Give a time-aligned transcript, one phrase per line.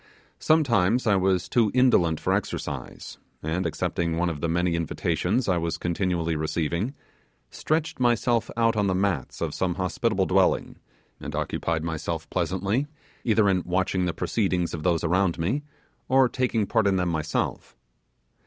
[0.39, 5.59] Sometimes I was too indolent for exercise, and accepting one of the many invitations I
[5.59, 6.95] was continually receiving,
[7.51, 10.79] stretched myself out on the mats of some hospitable dwelling,
[11.19, 12.87] and occupied myself pleasantly
[13.23, 15.61] either in watching the proceedings of those around me
[16.09, 17.77] or taking part in them myself.